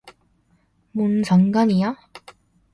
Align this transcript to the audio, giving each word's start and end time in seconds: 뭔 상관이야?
뭔 0.93 1.21
상관이야? 1.23 1.95